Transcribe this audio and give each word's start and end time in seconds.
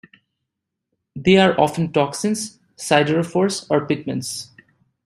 They 1.15 1.37
are 1.37 1.53
often 1.61 1.93
toxins, 1.93 2.57
siderophores, 2.75 3.67
or 3.69 3.85
pigments. 3.85 4.49